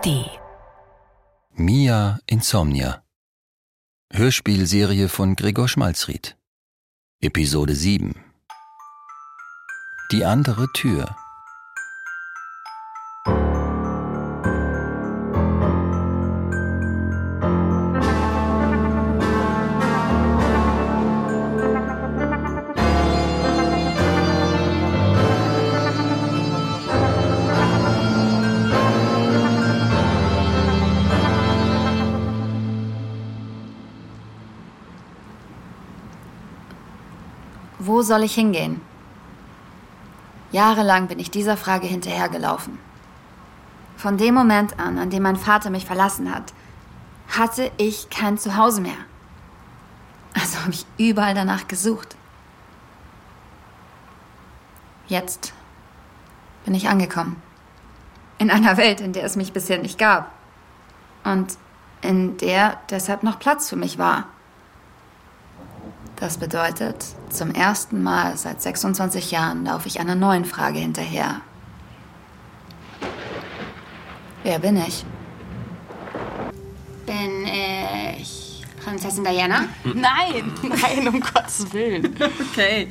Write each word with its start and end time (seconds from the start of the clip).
ARD. 0.00 0.30
Mia 1.54 2.20
Insomnia. 2.26 3.02
Hörspielserie 4.12 5.08
von 5.08 5.36
Gregor 5.36 5.68
Schmalzried. 5.68 6.36
Episode 7.20 7.74
7. 7.74 8.14
Die 10.12 10.24
andere 10.24 10.68
Tür. 10.72 11.14
Soll 38.10 38.24
ich 38.24 38.34
hingehen? 38.34 38.80
Jahrelang 40.50 41.06
bin 41.06 41.20
ich 41.20 41.30
dieser 41.30 41.56
Frage 41.56 41.86
hinterhergelaufen. 41.86 42.76
Von 43.96 44.18
dem 44.18 44.34
Moment 44.34 44.80
an, 44.80 44.98
an 44.98 45.10
dem 45.10 45.22
mein 45.22 45.36
Vater 45.36 45.70
mich 45.70 45.86
verlassen 45.86 46.34
hat, 46.34 46.52
hatte 47.28 47.70
ich 47.76 48.10
kein 48.10 48.36
Zuhause 48.36 48.80
mehr. 48.80 48.98
Also 50.34 50.58
habe 50.58 50.72
ich 50.72 50.86
überall 50.98 51.34
danach 51.34 51.68
gesucht. 51.68 52.16
Jetzt 55.06 55.52
bin 56.64 56.74
ich 56.74 56.88
angekommen. 56.88 57.40
In 58.38 58.50
einer 58.50 58.76
Welt, 58.76 59.00
in 59.00 59.12
der 59.12 59.22
es 59.22 59.36
mich 59.36 59.52
bisher 59.52 59.78
nicht 59.78 59.98
gab. 59.98 60.32
Und 61.22 61.56
in 62.00 62.36
der 62.38 62.80
deshalb 62.90 63.22
noch 63.22 63.38
Platz 63.38 63.68
für 63.68 63.76
mich 63.76 63.98
war. 63.98 64.24
Das 66.20 66.36
bedeutet, 66.36 66.96
zum 67.30 67.50
ersten 67.50 68.02
Mal 68.02 68.36
seit 68.36 68.60
26 68.60 69.30
Jahren 69.30 69.64
laufe 69.64 69.88
ich 69.88 70.00
einer 70.00 70.14
neuen 70.14 70.44
Frage 70.44 70.78
hinterher. 70.78 71.40
Wer 74.42 74.58
bin 74.58 74.76
ich? 74.76 75.06
Bin 77.06 77.46
ich 78.18 78.62
Prinzessin 78.84 79.24
Diana? 79.24 79.64
Nein, 79.84 80.52
nein, 80.62 81.08
um 81.08 81.20
Gottes 81.20 81.72
Willen. 81.72 82.14
Okay, 82.52 82.88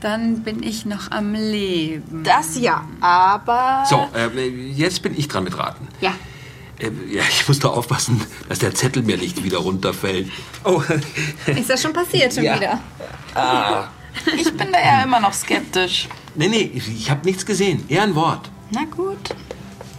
dann 0.00 0.42
bin 0.42 0.62
ich 0.62 0.84
noch 0.84 1.10
am 1.10 1.32
Leben. 1.32 2.22
Das 2.24 2.58
ja, 2.58 2.84
aber. 3.00 3.84
So, 3.88 4.06
äh, 4.14 4.48
jetzt 4.48 5.02
bin 5.02 5.18
ich 5.18 5.28
dran 5.28 5.44
mit 5.44 5.56
Raten. 5.56 5.88
Ja. 6.02 6.12
Äh, 6.80 6.90
ja, 7.14 7.22
ich 7.28 7.46
muss 7.46 7.58
doch 7.60 7.76
aufpassen, 7.76 8.20
dass 8.48 8.58
der 8.58 8.74
Zettel 8.74 9.02
mir 9.02 9.16
nicht 9.18 9.42
wieder 9.44 9.58
runterfällt. 9.58 10.30
Oh, 10.64 10.82
Ist 11.46 11.70
das 11.70 11.82
schon 11.82 11.92
passiert 11.92 12.32
schon 12.34 12.44
Ja. 12.44 12.56
wieder? 12.56 13.90
Ich 14.36 14.52
bin 14.56 14.72
da 14.72 14.78
ja 14.80 15.02
immer 15.04 15.20
noch 15.20 15.32
skeptisch. 15.32 16.08
nee, 16.34 16.48
nee, 16.48 16.70
ich 16.74 17.10
habe 17.10 17.24
nichts 17.24 17.46
gesehen. 17.46 17.84
Eher 17.88 18.02
ein 18.02 18.14
Wort. 18.14 18.50
Na 18.72 18.84
gut. 18.84 19.18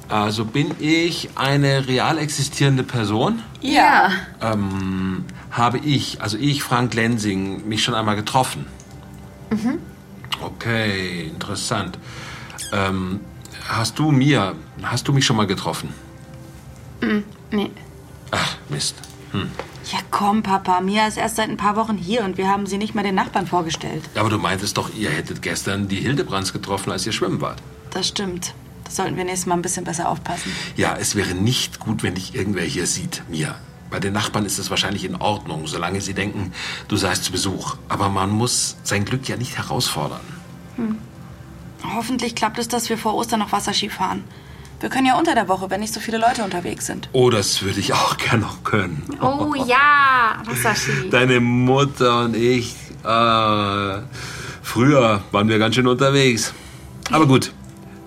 Also 0.10 0.44
bin 0.44 0.72
ich 0.80 1.30
eine 1.36 1.88
real 1.88 2.18
existierende 2.18 2.84
Person? 2.84 3.42
Ja. 3.62 4.12
Ähm, 4.42 5.24
habe 5.52 5.78
ich, 5.78 6.22
also 6.22 6.38
ich, 6.38 6.62
Frank 6.64 6.94
Lensing, 6.94 7.66
mich 7.70 7.82
schon 7.84 7.94
einmal 7.96 8.18
getroffen? 8.18 8.66
Okay, 10.42 11.28
interessant. 11.28 11.98
Ähm, 12.74 13.20
hast 13.68 14.00
du 14.00 14.12
mir, 14.12 14.56
hast 14.84 15.08
du 15.08 15.14
mich 15.14 15.26
schon 15.26 15.38
mal 15.38 15.48
getroffen? 15.48 15.94
Nee. 17.52 17.72
Ach, 18.32 18.58
Mist. 18.70 18.96
Ja, 19.92 20.00
komm, 20.10 20.44
Papa. 20.44 20.82
Mia 20.82 21.08
ist 21.08 21.18
erst 21.18 21.38
seit 21.38 21.50
ein 21.50 21.58
paar 21.58 21.76
Wochen 21.76 21.98
hier 21.98 22.24
und 22.24 22.38
wir 22.38 22.48
haben 22.48 22.66
sie 22.66 22.78
nicht 22.78 22.96
mal 22.96 23.04
den 23.04 23.16
Nachbarn 23.16 23.48
vorgestellt. 23.48 24.04
Aber 24.16 24.30
du 24.30 24.38
meintest 24.38 24.78
doch, 24.78 24.94
ihr 24.94 25.10
hättet 25.10 25.42
gestern 25.42 25.88
die 25.88 25.98
Hildebrands 25.98 26.54
getroffen, 26.54 26.92
als 26.92 27.06
ihr 27.06 27.12
schwimmen 27.12 27.42
wart. 27.42 27.62
Das 27.92 28.08
stimmt. 28.08 28.54
Da 28.86 28.92
sollten 28.92 29.18
wir 29.18 29.24
nächstes 29.24 29.48
Mal 29.48 29.56
ein 29.56 29.62
bisschen 29.62 29.84
besser 29.84 30.10
aufpassen. 30.10 30.52
Ja, 30.76 30.96
es 30.98 31.16
wäre 31.16 31.34
nicht 31.34 31.80
gut, 31.80 32.04
wenn 32.04 32.16
dich 32.16 32.36
irgendwer 32.36 32.64
hier 32.64 32.88
sieht, 32.88 33.24
Mia. 33.30 33.56
Bei 33.90 34.00
den 34.00 34.14
Nachbarn 34.14 34.46
ist 34.46 34.58
es 34.58 34.70
wahrscheinlich 34.70 35.04
in 35.04 35.16
Ordnung, 35.16 35.68
solange 35.68 36.00
sie 36.00 36.14
denken, 36.14 36.54
du 36.88 36.96
seist 36.96 37.26
zu 37.26 37.32
Besuch. 37.34 37.76
Aber 37.90 38.08
man 38.08 38.30
muss 38.30 38.78
sein 38.84 39.04
Glück 39.04 39.28
ja 39.28 39.36
nicht 39.36 39.58
herausfordern. 39.58 40.22
Hoffentlich 41.84 42.36
klappt 42.36 42.60
es, 42.60 42.70
dass 42.70 42.88
wir 42.90 42.98
vor 42.98 43.16
Ostern 43.16 43.40
noch 43.40 43.52
Wasserski 43.52 43.90
fahren. 43.90 44.24
Wir 44.82 44.90
können 44.90 45.06
ja 45.06 45.18
unter 45.18 45.36
der 45.36 45.48
Woche, 45.48 45.70
wenn 45.70 45.80
nicht 45.80 45.94
so 45.94 46.00
viele 46.00 46.18
Leute 46.18 46.44
unterwegs 46.44 46.88
sind. 46.88 47.08
Oh, 47.14 47.30
das 47.30 47.62
würde 47.62 47.80
ich 47.80 47.94
auch 47.94 48.18
gern 48.18 48.40
noch 48.40 48.64
können. 48.64 49.04
Oh 49.22 49.54
ja, 49.54 50.42
Wasserski. 50.46 51.10
Deine 51.12 51.40
Mutter 51.40 52.26
und 52.26 52.36
ich. 52.36 52.76
Äh, 53.04 54.02
früher 54.64 55.22
waren 55.32 55.48
wir 55.48 55.60
ganz 55.60 55.76
schön 55.76 55.86
unterwegs. 55.86 56.52
Aber 57.12 57.28
gut, 57.28 57.54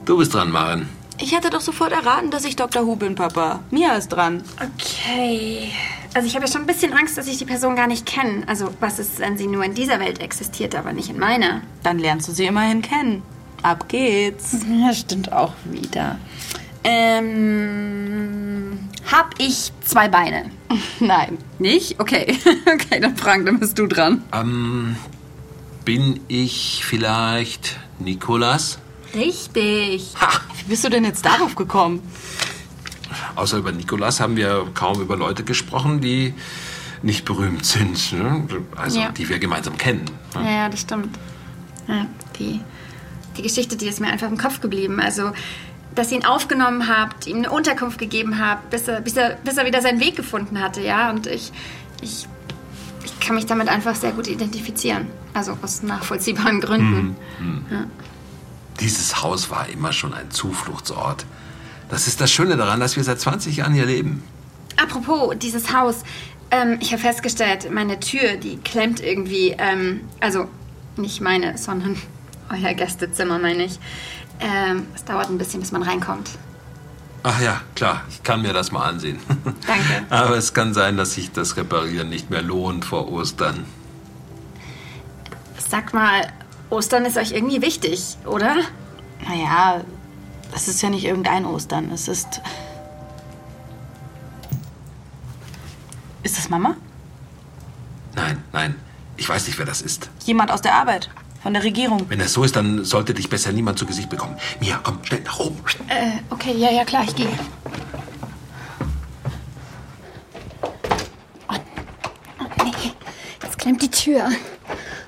du 0.05 0.19
bist 0.19 0.35
dran, 0.35 0.51
Maren. 0.51 0.89
Ich 1.21 1.33
hätte 1.33 1.49
doch 1.49 1.61
sofort 1.61 1.93
erraten, 1.93 2.33
dass 2.33 2.45
ich 2.45 2.57
Dr. 2.57 2.85
Hu 2.85 2.97
bin, 2.97 3.15
Papa. 3.15 3.61
Mia 3.71 3.95
ist 3.95 4.09
dran. 4.09 4.43
Okay. 4.57 5.71
Also 6.13 6.27
ich 6.27 6.35
habe 6.35 6.47
ja 6.47 6.51
schon 6.51 6.63
ein 6.63 6.67
bisschen 6.67 6.93
Angst, 6.93 7.17
dass 7.17 7.29
ich 7.29 7.39
die 7.39 7.45
Person 7.45 7.77
gar 7.77 7.87
nicht 7.87 8.05
kenne. 8.05 8.43
Also 8.49 8.75
was 8.81 8.99
ist, 8.99 9.21
wenn 9.21 9.39
sie 9.39 9.47
nur 9.47 9.63
in 9.65 9.75
dieser 9.75 10.01
Welt 10.01 10.21
existiert, 10.21 10.75
aber 10.75 10.93
nicht 10.93 11.09
in 11.09 11.21
meiner? 11.21 11.63
Dann 11.85 12.01
lernst 12.01 12.27
du 12.27 12.33
sie 12.33 12.47
immerhin 12.47 12.83
kennen. 12.83 13.23
Ab 13.63 13.89
geht's. 13.89 14.57
Ja, 14.69 14.93
stimmt 14.93 15.33
auch 15.33 15.55
wieder. 15.65 16.19
Ähm, 16.85 18.79
hab 19.11 19.35
ich 19.39 19.73
zwei 19.85 20.09
Beine? 20.09 20.51
Nein. 21.01 21.39
Nicht? 21.59 21.99
Okay. 22.01 22.37
Okay, 22.75 22.99
dann 23.01 23.17
Frank, 23.17 23.47
dann 23.47 23.59
bist 23.61 23.79
du 23.79 23.87
dran. 23.87 24.23
Ähm, 24.33 24.97
bin 25.85 26.21
ich 26.29 26.83
vielleicht 26.85 27.79
Nikolas? 27.99 28.79
Richtig. 29.15 30.13
Wie 30.59 30.65
bist 30.69 30.85
du 30.85 30.89
denn 30.91 31.05
jetzt 31.05 31.25
darauf 31.25 31.55
gekommen? 31.55 32.03
Außer 33.37 33.59
über 33.59 33.71
Nikolas 33.73 34.19
haben 34.21 34.37
wir 34.37 34.67
kaum 34.75 35.01
über 35.01 35.17
Leute 35.17 35.45
gesprochen, 35.45 36.01
die 36.01 36.35
nicht 37.03 37.25
berühmt 37.25 37.65
sind. 37.65 38.13
Ne? 38.13 38.47
Also, 38.77 39.01
Ja. 39.01 39.11
die 39.11 39.29
wir 39.29 39.39
gemeinsam 39.39 39.77
kennen. 39.79 40.05
Ja, 40.35 40.43
ja, 40.51 40.69
das 40.69 40.81
stimmt. 40.81 41.17
Ja, 41.87 42.07
die, 42.39 42.61
die 43.37 43.43
Geschichte, 43.43 43.77
die 43.77 43.87
ist 43.87 44.01
mir 44.01 44.09
einfach 44.09 44.29
im 44.29 44.39
Kopf 44.39 44.61
geblieben. 44.61 44.99
Also, 45.01 45.31
dass 45.95 46.11
ihr 46.11 46.19
ihn 46.19 46.25
aufgenommen 46.25 46.89
habt, 46.89 47.27
ihm 47.27 47.39
eine 47.39 47.51
Unterkunft 47.51 47.99
gegeben 47.99 48.39
habt, 48.39 48.71
bis 48.71 48.89
er, 48.89 49.01
bis 49.01 49.17
er, 49.17 49.37
bis 49.45 49.57
er 49.57 49.67
wieder 49.67 49.81
seinen 49.81 50.01
Weg 50.01 50.17
gefunden 50.17 50.61
hatte, 50.61 50.81
ja. 50.81 51.11
Und 51.11 51.27
ich, 51.27 51.53
ich, 52.03 52.27
ich 53.05 53.21
kann 53.21 53.37
mich 53.37 53.47
damit 53.47 53.69
einfach 53.69 53.95
sehr 53.95 54.13
gut 54.13 54.27
identifizieren. 54.27 55.07
Also 55.35 55.57
aus 55.63 55.83
nachvollziehbaren 55.83 56.61
Gründen. 56.61 57.17
Dieses 58.81 59.23
Haus 59.23 59.51
war 59.51 59.69
immer 59.69 59.93
schon 59.93 60.15
ein 60.15 60.31
Zufluchtsort. 60.31 61.27
Das 61.89 62.07
ist 62.07 62.21
das 62.21 62.31
Schöne 62.31 62.57
daran, 62.57 62.81
dass 62.81 62.97
wir 62.97 63.05
seit 63.05 63.21
20 63.21 63.57
Jahren 63.57 63.73
hier 63.73 63.87
leben. 63.87 64.23
Apropos 64.77 65.35
dieses 65.39 65.73
Haus, 65.73 66.03
ähm, 66.51 66.79
ich 66.81 66.93
habe 66.93 67.03
festgestellt, 67.03 67.71
meine 67.73 68.01
Tür, 68.01 68.37
die 68.37 68.57
klemmt 68.59 69.01
irgendwie, 69.01 69.55
ähm, 69.59 70.01
also 70.21 70.49
nicht 70.97 71.21
meine, 71.21 71.59
sondern 71.59 71.97
euer 72.51 72.75
Gästezimmer, 72.75 73.39
meine 73.39 73.65
ich. 73.65 73.79
Ähm, 74.41 74.87
es 74.95 75.05
dauert 75.05 75.31
ein 75.31 75.39
bisschen, 75.39 75.61
bis 75.61 75.73
man 75.73 75.83
reinkommt. 75.83 76.31
Ach 77.23 77.41
ja, 77.41 77.63
klar, 77.75 78.03
ich 78.11 78.23
kann 78.23 78.43
mir 78.43 78.53
das 78.53 78.71
mal 78.71 78.87
ansehen. 78.87 79.19
Danke. 79.67 80.05
Aber 80.11 80.37
es 80.37 80.53
kann 80.53 80.75
sein, 80.75 80.97
dass 80.99 81.15
sich 81.15 81.33
das 81.33 81.57
Reparieren 81.57 82.11
nicht 82.11 82.31
mehr 82.31 82.43
lohnt 82.43 82.85
vor 82.85 83.11
Ostern. 83.11 83.65
Sag 85.57 85.95
mal, 85.95 86.31
Ostern 86.69 87.07
ist 87.07 87.17
euch 87.17 87.33
irgendwie 87.33 87.63
wichtig, 87.63 88.19
oder? 88.27 88.57
Naja, 89.27 89.81
es 90.55 90.69
ist 90.69 90.83
ja 90.83 90.91
nicht 90.91 91.05
irgendein 91.05 91.47
Ostern. 91.47 91.91
Es 91.91 92.09
ist. 92.09 92.43
Ist 96.23 96.37
das 96.37 96.49
Mama? 96.51 96.77
Nein, 98.15 98.43
nein, 98.53 98.75
ich 99.17 99.29
weiß 99.29 99.47
nicht, 99.47 99.59
wer 99.59 99.67
das 99.67 99.81
ist. 99.81 100.11
Jemand 100.25 100.51
aus 100.51 100.63
der 100.63 100.75
Arbeit. 100.75 101.11
Von 101.45 101.53
der 101.53 101.63
Regierung. 101.63 102.07
Wenn 102.09 102.21
das 102.21 102.33
so 102.33 102.43
ist, 102.43 102.57
dann 102.57 102.87
sollte 102.87 103.13
dich 103.13 103.29
besser 103.29 103.53
niemand 103.53 103.79
zu 103.79 103.85
Gesicht 103.85 104.09
bekommen. 104.09 104.35
Mia, 104.61 104.81
komm, 104.83 105.05
schnell 105.05 105.21
nach 105.21 105.39
oben. 105.39 105.59
Äh, 105.89 106.13
okay, 106.31 106.55
ja, 106.57 106.71
ja, 106.73 106.87
klar, 106.87 107.05
ich 107.07 107.15
gehe. 107.15 107.29
Oh, 111.47 111.55
oh 112.41 112.65
nee, 112.65 112.93
jetzt 113.43 113.59
klemmt 113.59 113.83
die 113.83 113.91
Tür. 113.91 114.31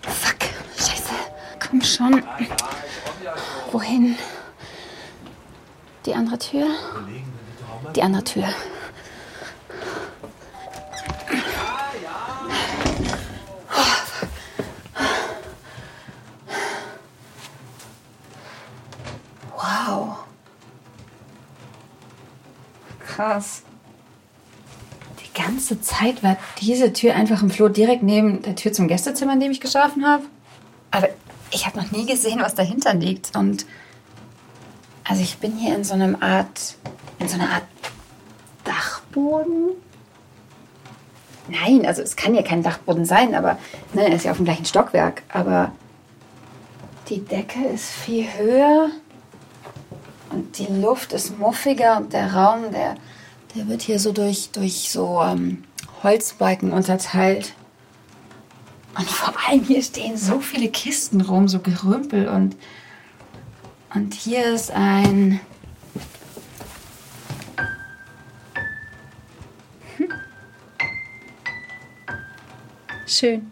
Fuck, 0.02 0.36
scheiße. 0.76 1.14
Komm 1.58 1.80
schon. 1.80 2.22
Wohin? 3.72 4.16
Die 6.04 6.12
andere 6.12 6.38
Tür? 6.38 6.66
Die 7.94 8.02
andere 8.02 8.24
Tür. 8.24 8.44
Krass. 23.16 23.62
Die 25.24 25.42
ganze 25.42 25.80
Zeit 25.80 26.22
war 26.22 26.36
diese 26.60 26.92
Tür 26.92 27.14
einfach 27.14 27.42
im 27.42 27.48
Flur 27.48 27.70
direkt 27.70 28.02
neben 28.02 28.42
der 28.42 28.56
Tür 28.56 28.74
zum 28.74 28.88
Gästezimmer, 28.88 29.32
in 29.32 29.40
dem 29.40 29.50
ich 29.50 29.62
geschlafen 29.62 30.06
habe. 30.06 30.24
Aber 30.90 31.08
ich 31.50 31.66
habe 31.66 31.78
noch 31.78 31.90
nie 31.92 32.04
gesehen, 32.04 32.40
was 32.40 32.54
dahinter 32.54 32.92
liegt. 32.92 33.34
Und 33.34 33.64
also 35.04 35.22
ich 35.22 35.38
bin 35.38 35.56
hier 35.56 35.74
in 35.74 35.84
so 35.84 35.94
einem 35.94 36.20
Art, 36.20 36.76
in 37.18 37.28
so 37.28 37.36
einer 37.36 37.50
Art 37.50 37.64
Dachboden. 38.64 39.70
Nein, 41.48 41.86
also 41.86 42.02
es 42.02 42.16
kann 42.16 42.34
ja 42.34 42.42
kein 42.42 42.62
Dachboden 42.62 43.06
sein, 43.06 43.34
aber 43.34 43.58
ne, 43.94 44.08
er 44.08 44.16
ist 44.16 44.26
ja 44.26 44.32
auf 44.32 44.36
dem 44.36 44.44
gleichen 44.44 44.66
Stockwerk. 44.66 45.22
Aber 45.30 45.72
die 47.08 47.24
Decke 47.24 47.64
ist 47.64 47.88
viel 47.88 48.26
höher 48.36 48.90
die 50.58 50.72
Luft 50.72 51.12
ist 51.12 51.38
muffiger 51.38 51.96
und 51.98 52.12
der 52.12 52.34
Raum, 52.34 52.70
der, 52.72 52.96
der 53.54 53.68
wird 53.68 53.82
hier 53.82 53.98
so 53.98 54.12
durch, 54.12 54.50
durch 54.50 54.90
so 54.90 55.22
ähm, 55.22 55.64
Holzbalken 56.02 56.72
unterteilt. 56.72 57.54
Und 58.98 59.10
vor 59.10 59.34
allem 59.46 59.62
hier 59.64 59.82
stehen 59.82 60.16
so 60.16 60.40
viele 60.40 60.68
Kisten 60.68 61.20
rum, 61.20 61.48
so 61.48 61.58
Gerümpel 61.60 62.28
und 62.28 62.56
und 63.96 64.12
hier 64.12 64.52
ist 64.52 64.70
ein 64.72 65.40
hm. 69.96 70.08
schön. 73.06 73.50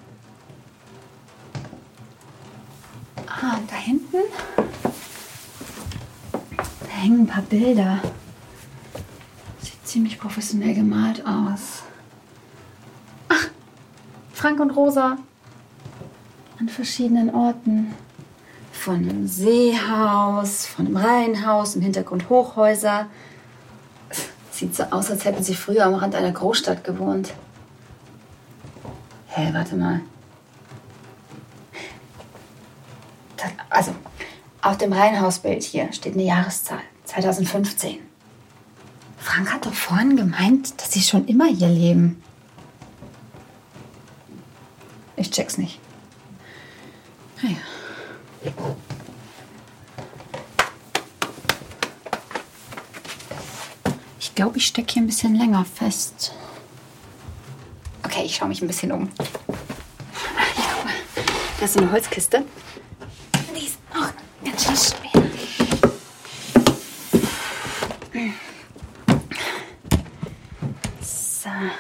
Ah, 3.27 3.57
und 3.57 3.71
da 3.71 3.77
hinten 3.77 4.19
hängen 7.05 7.21
ein 7.21 7.27
paar 7.27 7.43
Bilder. 7.43 8.01
Sieht 9.61 9.87
ziemlich 9.87 10.19
professionell 10.19 10.75
gemalt 10.75 11.25
aus. 11.27 11.83
Ach, 13.29 13.49
Frank 14.33 14.59
und 14.61 14.71
Rosa 14.71 15.19
an 16.59 16.69
verschiedenen 16.69 17.35
Orten. 17.35 17.95
Von 18.73 18.97
einem 18.97 19.27
Seehaus, 19.27 20.67
von 20.67 20.87
einem 20.87 20.97
Reihenhaus, 20.97 21.77
im 21.77 21.83
Hintergrund 21.83 22.29
Hochhäuser. 22.29 23.07
Sieht 24.51 24.75
so 24.75 24.85
aus, 24.85 25.11
als 25.11 25.25
hätten 25.25 25.43
sie 25.43 25.55
früher 25.55 25.87
am 25.87 25.95
Rand 25.95 26.15
einer 26.15 26.33
Großstadt 26.33 26.85
gewohnt. 26.85 27.29
Hä, 29.29 29.43
hey, 29.43 29.55
warte 29.55 29.77
mal. 29.77 30.01
Das, 33.37 33.51
also, 33.71 33.95
auf 34.61 34.77
dem 34.77 34.93
Reihenhausbild 34.93 35.63
hier 35.63 35.93
steht 35.93 36.15
eine 36.15 36.25
Jahreszahl. 36.25 36.83
2015. 37.15 38.01
Frank 39.19 39.53
hat 39.53 39.67
doch 39.67 39.73
vorhin 39.73 40.17
gemeint, 40.17 40.81
dass 40.81 40.93
sie 40.93 41.01
schon 41.01 41.27
immer 41.27 41.47
hier 41.47 41.69
leben. 41.69 42.21
Ich 45.17 45.31
check's 45.31 45.57
nicht. 45.57 45.79
Naja. 47.41 47.57
Ich 54.19 54.35
glaube, 54.35 54.59
ich 54.59 54.67
stecke 54.67 54.95
hier 54.95 55.03
ein 55.03 55.07
bisschen 55.07 55.37
länger 55.37 55.65
fest. 55.65 56.33
Okay, 58.03 58.25
ich 58.25 58.35
schaue 58.35 58.49
mich 58.49 58.61
ein 58.61 58.67
bisschen 58.67 58.91
um. 58.91 59.09
Hier, 59.17 60.65
guck 60.75 60.85
mal. 60.85 60.93
Da 61.61 61.65
ist 61.65 61.79
eine 61.79 61.93
Holzkiste. 61.93 62.45
Die 63.57 63.67
ist 63.67 63.79
auch 63.93 64.11
ganz 64.45 64.65
schön 64.65 64.77
schwer. 64.77 65.23
So. 71.01 71.44
Hä? 71.55 71.71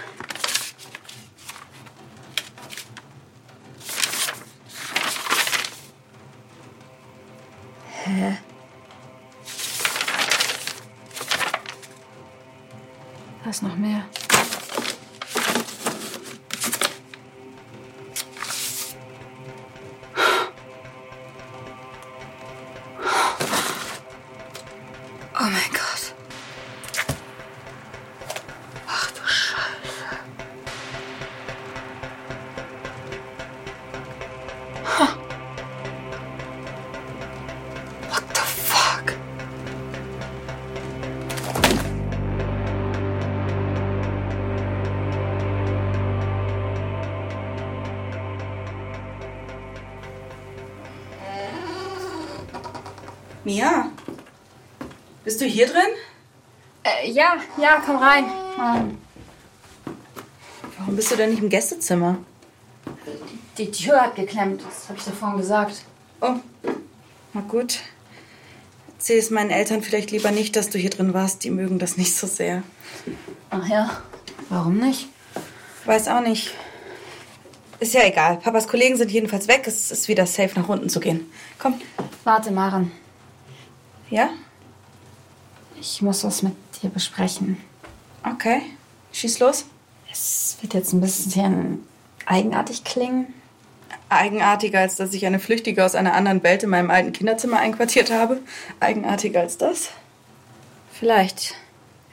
Da 13.43 13.51
ist 13.51 13.63
noch 13.63 13.77
mehr. 13.77 14.04
Mia, 53.45 53.91
bist 55.25 55.41
du 55.41 55.45
hier 55.45 55.67
drin? 55.67 55.77
Äh, 56.83 57.11
ja, 57.11 57.37
ja, 57.61 57.83
komm 57.85 57.97
rein. 57.97 58.25
Ähm, 58.59 58.99
Warum 60.79 60.97
bist 60.97 61.11
du 61.11 61.17
denn 61.17 61.31
nicht 61.31 61.43
im 61.43 61.49
Gästezimmer? 61.49 62.19
die 63.59 63.71
Tür 63.71 64.01
hat 64.01 64.17
geklemmt, 64.17 64.63
das 64.67 64.89
habe 64.89 64.99
ich 64.99 65.05
dir 65.05 65.13
vorhin 65.13 65.39
gesagt. 65.39 65.85
Oh, 66.21 66.35
na 67.33 67.41
gut. 67.43 67.79
Erzähl 68.97 69.19
es 69.19 69.31
meinen 69.31 69.51
Eltern 69.51 69.83
vielleicht 69.83 70.11
lieber 70.11 70.31
nicht, 70.31 70.57
dass 70.57 70.71
du 70.71 70.79
hier 70.79 70.91
drin 70.91 71.15
warst. 71.15 71.45
Die 71.45 71.51
mögen 71.51 71.79
das 71.79 71.97
nicht 71.97 72.17
so 72.17 72.27
sehr. 72.27 72.63
Ach 73.51 73.67
ja, 73.69 74.03
warum 74.49 74.79
nicht? 74.79 75.09
Weiß 75.85 76.09
auch 76.09 76.21
nicht. 76.23 76.55
Ist 77.81 77.95
ja 77.95 78.03
egal. 78.05 78.39
Papas 78.39 78.67
Kollegen 78.67 78.97
sind 78.97 79.11
jedenfalls 79.11 79.47
weg. 79.47 79.65
Es 79.67 79.91
ist 79.91 80.09
wieder 80.09 80.27
safe, 80.27 80.59
nach 80.59 80.69
unten 80.69 80.89
zu 80.89 81.01
gehen. 81.01 81.31
Komm. 81.59 81.81
Warte, 82.25 82.51
Maren. 82.51 82.91
Ja? 84.11 84.31
Ich 85.81 86.03
muss 86.03 86.25
was 86.25 86.43
mit 86.43 86.55
dir 86.83 86.91
besprechen. 86.91 87.59
Okay. 88.25 88.63
Schieß 89.13 89.39
los. 89.39 89.67
Es 90.11 90.57
wird 90.61 90.75
jetzt 90.75 90.93
ein 90.93 91.01
bisschen 91.01 91.87
eigenartig 92.27 92.85
klingen. 92.85 93.35
Eigenartiger, 94.09 94.81
als 94.81 94.97
dass 94.97 95.13
ich 95.13 95.27
eine 95.27 95.39
Flüchtige 95.39 95.85
aus 95.85 95.95
einer 95.95 96.15
anderen 96.15 96.43
Welt 96.43 96.63
in 96.63 96.71
meinem 96.71 96.91
alten 96.91 97.13
Kinderzimmer 97.13 97.59
einquartiert 97.59 98.11
habe. 98.11 98.41
Eigenartiger 98.81 99.41
als 99.41 99.59
das? 99.59 99.91
Vielleicht. 100.93 101.55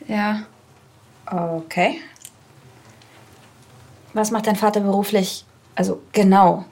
Ja. 0.08 0.44
Okay. 1.26 2.02
Was 4.14 4.32
macht 4.32 4.48
dein 4.48 4.56
Vater 4.56 4.82
beruflich? 4.82 5.46
Also 5.76 6.02
genau. 6.12 6.66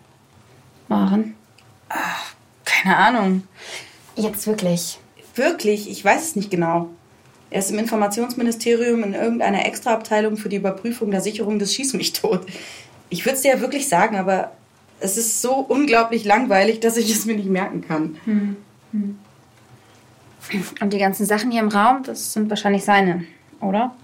Maren? 0.87 1.35
Keine 2.65 2.97
Ahnung. 2.97 3.47
Jetzt 4.15 4.47
wirklich. 4.47 4.99
Wirklich, 5.39 5.89
ich 5.89 6.03
weiß 6.03 6.21
es 6.21 6.35
nicht 6.35 6.51
genau. 6.51 6.89
Er 7.49 7.59
ist 7.59 7.71
im 7.71 7.79
Informationsministerium 7.79 9.03
in 9.03 9.13
irgendeiner 9.13 9.65
Extraabteilung 9.65 10.35
für 10.35 10.49
die 10.49 10.57
Überprüfung 10.57 11.11
der 11.11 11.21
Sicherung 11.21 11.59
des 11.59 11.73
Schieß 11.73 11.93
mich 11.93 12.11
tot. 12.11 12.45
Ich 13.09 13.25
würde 13.25 13.37
es 13.37 13.41
dir 13.43 13.53
ja 13.53 13.61
wirklich 13.61 13.87
sagen, 13.87 14.17
aber 14.17 14.51
es 14.99 15.15
ist 15.15 15.41
so 15.41 15.53
unglaublich 15.53 16.25
langweilig, 16.25 16.81
dass 16.81 16.97
ich 16.97 17.09
es 17.09 17.25
mir 17.25 17.35
nicht 17.35 17.47
merken 17.47 17.79
kann. 17.87 18.17
Und 20.81 20.91
die 20.91 20.97
ganzen 20.97 21.25
Sachen 21.25 21.51
hier 21.51 21.61
im 21.61 21.69
Raum, 21.69 22.03
das 22.03 22.33
sind 22.33 22.49
wahrscheinlich 22.49 22.83
seine, 22.83 23.23
oder? 23.61 23.95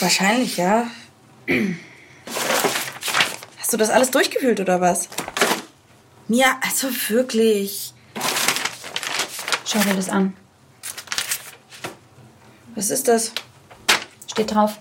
Wahrscheinlich, 0.00 0.56
ja. 0.56 0.86
Hast 3.58 3.70
du 3.70 3.76
das 3.76 3.90
alles 3.90 4.10
durchgewühlt 4.10 4.60
oder 4.60 4.80
was? 4.80 5.10
Mia, 6.26 6.58
also 6.62 6.88
wirklich. 7.10 7.92
Schau 9.72 9.78
dir 9.80 9.94
das 9.94 10.10
an. 10.10 10.36
Was 12.74 12.90
ist 12.90 13.08
das? 13.08 13.32
Steht 14.30 14.54
drauf. 14.54 14.78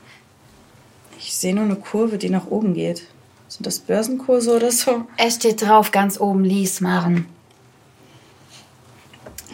Ich 1.18 1.34
sehe 1.34 1.56
nur 1.56 1.64
eine 1.64 1.78
Kurve, 1.78 2.18
die 2.18 2.30
nach 2.30 2.48
oben 2.48 2.74
geht. 2.74 3.08
Sind 3.48 3.66
das 3.66 3.80
Börsenkurse 3.80 4.54
oder 4.54 4.70
so? 4.70 5.06
Es 5.16 5.36
steht 5.36 5.62
drauf, 5.62 5.92
ganz 5.92 6.20
oben, 6.20 6.44
lies, 6.44 6.82
Maren. 6.82 7.28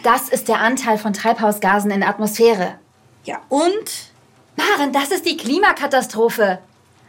Das 0.02 0.28
ist 0.28 0.48
der 0.48 0.58
Anteil 0.58 0.98
von 0.98 1.12
Treibhausgasen 1.12 1.92
in 1.92 2.00
der 2.00 2.08
Atmosphäre. 2.08 2.74
Ja, 3.22 3.40
und? 3.48 4.10
Maren, 4.56 4.92
das 4.92 5.12
ist 5.12 5.24
die 5.24 5.36
Klimakatastrophe. 5.36 6.58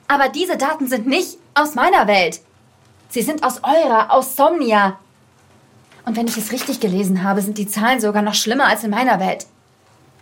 Aber 0.07 0.29
diese 0.29 0.57
Daten 0.57 0.87
sind 0.87 1.07
nicht 1.07 1.39
aus 1.55 1.73
meiner 1.73 2.05
Welt. 2.05 2.41
Sie 3.09 3.23
sind 3.23 3.43
aus 3.43 3.61
eurer, 3.63 4.11
aus 4.11 4.35
Somnia. 4.35 4.99
Und 6.09 6.15
wenn 6.15 6.25
ich 6.25 6.37
es 6.37 6.51
richtig 6.51 6.79
gelesen 6.79 7.23
habe, 7.23 7.43
sind 7.43 7.59
die 7.59 7.67
Zahlen 7.67 8.01
sogar 8.01 8.23
noch 8.23 8.33
schlimmer 8.33 8.65
als 8.65 8.83
in 8.83 8.89
meiner 8.89 9.19
Welt. 9.19 9.45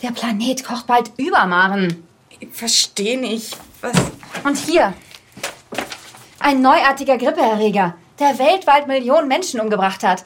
Der 0.02 0.12
Planet 0.12 0.66
kocht 0.66 0.86
bald 0.86 1.14
über, 1.16 1.46
Maren. 1.46 2.04
Ich 2.42 2.50
verstehe 2.52 3.18
nicht. 3.18 3.56
Was? 3.80 3.96
Und 4.44 4.58
hier. 4.58 4.94
Ein 6.40 6.62
neuartiger 6.62 7.18
Grippeerreger, 7.18 7.96
der 8.20 8.38
weltweit 8.38 8.88
Millionen 8.88 9.30
Menschen 9.30 9.62
umgebracht 9.62 10.04
hat. 10.04 10.26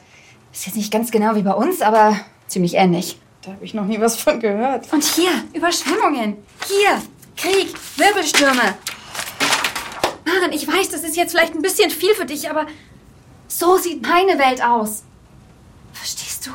Ist 0.52 0.66
jetzt 0.66 0.74
nicht 0.74 0.90
ganz 0.90 1.12
genau 1.12 1.36
wie 1.36 1.42
bei 1.42 1.54
uns, 1.54 1.80
aber 1.80 2.16
ziemlich 2.48 2.74
ähnlich. 2.74 3.20
Da 3.42 3.52
habe 3.52 3.64
ich 3.64 3.72
noch 3.72 3.86
nie 3.86 4.00
was 4.00 4.16
von 4.16 4.40
gehört. 4.40 4.92
Und 4.92 5.04
hier, 5.04 5.30
Überschwemmungen. 5.52 6.38
Hier, 6.66 7.00
Krieg, 7.36 7.72
Wirbelstürme. 7.98 8.74
Maren, 10.24 10.52
ich 10.52 10.66
weiß, 10.66 10.88
das 10.88 11.04
ist 11.04 11.16
jetzt 11.16 11.30
vielleicht 11.30 11.54
ein 11.54 11.62
bisschen 11.62 11.90
viel 11.90 12.16
für 12.16 12.26
dich, 12.26 12.50
aber 12.50 12.66
so 13.46 13.76
sieht 13.76 14.02
meine 14.02 14.40
Welt 14.40 14.60
aus. 14.60 15.04
Verstehst 16.02 16.48
du? 16.48 16.50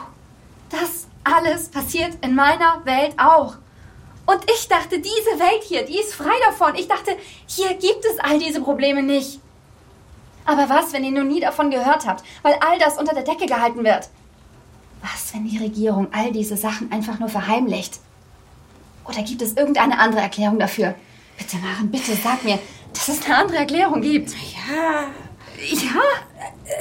Das 0.69 1.07
alles 1.23 1.69
passiert 1.69 2.17
in 2.19 2.35
meiner 2.35 2.81
Welt 2.83 3.13
auch. 3.17 3.55
Und 4.25 4.43
ich 4.51 4.67
dachte, 4.67 4.99
diese 4.99 5.39
Welt 5.39 5.63
hier, 5.63 5.85
die 5.85 5.97
ist 5.97 6.15
frei 6.15 6.33
davon. 6.49 6.75
Ich 6.75 6.89
dachte, 6.89 7.15
hier 7.45 7.69
gibt 7.75 8.03
es 8.03 8.19
all 8.19 8.39
diese 8.39 8.59
Probleme 8.59 9.03
nicht. 9.03 9.39
Aber 10.43 10.67
was, 10.67 10.91
wenn 10.91 11.05
ihr 11.05 11.11
noch 11.11 11.23
nie 11.23 11.39
davon 11.39 11.71
gehört 11.71 12.05
habt, 12.05 12.25
weil 12.41 12.55
all 12.55 12.77
das 12.77 12.97
unter 12.97 13.13
der 13.13 13.23
Decke 13.23 13.45
gehalten 13.45 13.85
wird? 13.85 14.09
Was, 15.01 15.33
wenn 15.33 15.47
die 15.47 15.57
Regierung 15.57 16.09
all 16.11 16.33
diese 16.33 16.57
Sachen 16.57 16.91
einfach 16.91 17.17
nur 17.17 17.29
verheimlicht? 17.29 18.01
Oder 19.05 19.23
gibt 19.23 19.41
es 19.41 19.53
irgendeine 19.53 19.97
andere 19.97 20.23
Erklärung 20.23 20.59
dafür? 20.59 20.93
Bitte, 21.37 21.55
Maren, 21.55 21.89
bitte 21.89 22.17
sag 22.17 22.43
mir, 22.43 22.59
dass 22.91 23.07
es 23.07 23.23
eine 23.23 23.37
andere 23.37 23.59
Erklärung 23.59 24.01
gibt. 24.01 24.31
Ja. 24.31 25.03
Ja? 25.57 26.01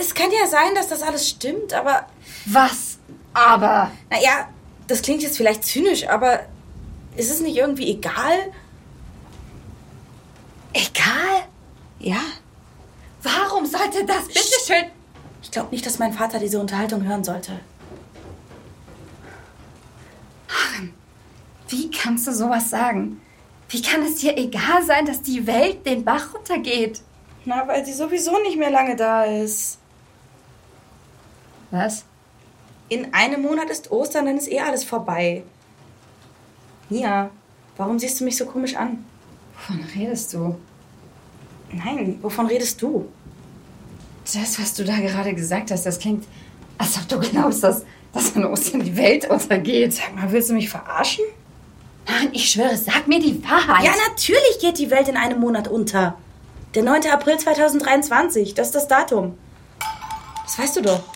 Es 0.00 0.12
kann 0.12 0.32
ja 0.32 0.48
sein, 0.48 0.74
dass 0.74 0.88
das 0.88 1.02
alles 1.02 1.28
stimmt, 1.28 1.72
aber. 1.72 2.06
Was? 2.46 2.98
Aber. 3.34 3.90
Naja, 4.10 4.48
das 4.86 5.02
klingt 5.02 5.22
jetzt 5.22 5.36
vielleicht 5.36 5.64
zynisch, 5.64 6.08
aber 6.08 6.40
ist 7.16 7.30
es 7.30 7.40
nicht 7.40 7.56
irgendwie 7.56 7.90
egal? 7.90 8.52
Egal? 10.72 11.46
Ja. 11.98 12.20
Warum 13.22 13.66
sollte 13.66 14.04
das 14.04 14.26
bitteschön. 14.26 14.90
Ich 15.42 15.50
glaube 15.50 15.70
nicht, 15.70 15.84
dass 15.84 15.98
mein 15.98 16.12
Vater 16.12 16.38
diese 16.38 16.60
Unterhaltung 16.60 17.04
hören 17.04 17.24
sollte. 17.24 17.60
Wie 21.68 21.90
kannst 21.90 22.26
du 22.26 22.32
sowas 22.32 22.70
sagen? 22.70 23.20
Wie 23.68 23.82
kann 23.82 24.02
es 24.02 24.16
dir 24.16 24.36
egal 24.36 24.84
sein, 24.84 25.06
dass 25.06 25.22
die 25.22 25.46
Welt 25.46 25.84
den 25.84 26.04
Bach 26.04 26.34
runtergeht? 26.34 27.00
Na, 27.44 27.66
weil 27.66 27.84
sie 27.84 27.92
sowieso 27.92 28.38
nicht 28.42 28.56
mehr 28.56 28.70
lange 28.70 28.94
da 28.94 29.24
ist. 29.24 29.78
Was? 31.70 32.04
In 32.88 33.12
einem 33.12 33.42
Monat 33.42 33.68
ist 33.70 33.90
Ostern, 33.90 34.26
dann 34.26 34.36
ist 34.36 34.50
eh 34.50 34.60
alles 34.60 34.84
vorbei. 34.84 35.42
Mia, 36.88 37.30
warum 37.76 37.98
siehst 37.98 38.20
du 38.20 38.24
mich 38.24 38.36
so 38.36 38.46
komisch 38.46 38.76
an? 38.76 39.04
Wovon 39.56 39.84
redest 39.94 40.32
du? 40.34 40.56
Nein, 41.72 42.18
wovon 42.22 42.46
redest 42.46 42.80
du? 42.80 43.08
Das, 44.24 44.60
was 44.60 44.74
du 44.74 44.84
da 44.84 44.96
gerade 44.96 45.34
gesagt 45.34 45.70
hast, 45.70 45.84
das 45.84 45.98
klingt, 45.98 46.26
als 46.78 46.96
ob 46.96 47.08
du 47.08 47.18
glaubst, 47.18 47.64
dass, 47.64 47.82
dass 48.12 48.36
an 48.36 48.44
Ostern 48.44 48.80
die 48.80 48.96
Welt 48.96 49.28
untergeht. 49.28 49.94
Sag 49.94 50.14
mal, 50.14 50.30
willst 50.30 50.50
du 50.50 50.54
mich 50.54 50.68
verarschen? 50.68 51.24
Nein, 52.06 52.28
ich 52.32 52.50
schwöre, 52.50 52.76
sag 52.76 53.08
mir 53.08 53.18
die 53.18 53.42
Wahrheit. 53.42 53.84
Ja, 53.84 53.92
natürlich 54.08 54.58
geht 54.60 54.78
die 54.78 54.90
Welt 54.90 55.08
in 55.08 55.16
einem 55.16 55.40
Monat 55.40 55.66
unter. 55.66 56.16
Der 56.74 56.84
9. 56.84 57.06
April 57.10 57.38
2023, 57.38 58.54
das 58.54 58.68
ist 58.68 58.74
das 58.76 58.88
Datum. 58.88 59.36
Das 60.44 60.58
weißt 60.58 60.76
du 60.76 60.82
doch. 60.82 61.15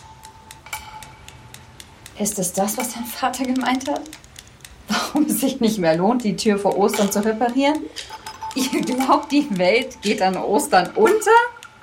Ist 2.21 2.37
es 2.37 2.53
das, 2.53 2.77
was 2.77 2.93
dein 2.93 3.05
Vater 3.05 3.45
gemeint 3.45 3.89
hat? 3.89 4.01
Warum 4.87 5.25
es 5.25 5.41
sich 5.41 5.59
nicht 5.59 5.79
mehr 5.79 5.97
lohnt, 5.97 6.23
die 6.23 6.35
Tür 6.35 6.59
vor 6.59 6.77
Ostern 6.77 7.11
zu 7.11 7.25
reparieren? 7.25 7.79
Ihr 8.53 8.81
glaubt, 8.81 9.31
die 9.31 9.47
Welt 9.57 9.99
geht 10.03 10.21
an 10.21 10.37
Ostern 10.37 10.91
unter? 10.93 11.31